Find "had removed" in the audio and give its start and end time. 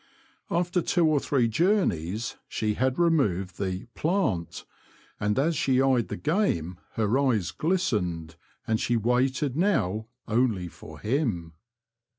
2.73-3.59